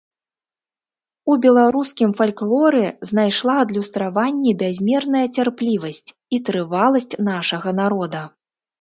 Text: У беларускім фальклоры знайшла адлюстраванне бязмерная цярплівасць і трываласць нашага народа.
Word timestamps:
У 1.33 1.35
беларускім 1.43 2.15
фальклоры 2.21 2.81
знайшла 3.11 3.55
адлюстраванне 3.67 4.51
бязмерная 4.65 5.25
цярплівасць 5.35 6.05
і 6.35 6.45
трываласць 6.51 7.11
нашага 7.33 7.69
народа. 7.87 8.29